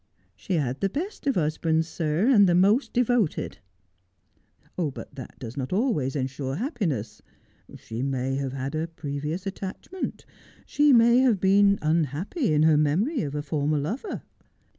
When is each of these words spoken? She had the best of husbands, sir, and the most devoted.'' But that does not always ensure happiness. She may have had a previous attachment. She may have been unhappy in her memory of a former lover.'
She 0.35 0.53
had 0.55 0.79
the 0.79 0.89
best 0.89 1.27
of 1.27 1.35
husbands, 1.35 1.87
sir, 1.87 2.25
and 2.25 2.49
the 2.49 2.55
most 2.55 2.91
devoted.'' 2.91 3.59
But 4.75 5.13
that 5.13 5.37
does 5.37 5.55
not 5.55 5.71
always 5.71 6.15
ensure 6.15 6.55
happiness. 6.55 7.21
She 7.77 8.01
may 8.01 8.33
have 8.37 8.53
had 8.53 8.73
a 8.73 8.87
previous 8.87 9.45
attachment. 9.45 10.25
She 10.65 10.91
may 10.91 11.19
have 11.19 11.39
been 11.39 11.77
unhappy 11.83 12.51
in 12.51 12.63
her 12.63 12.77
memory 12.77 13.21
of 13.21 13.35
a 13.35 13.43
former 13.43 13.77
lover.' 13.77 14.23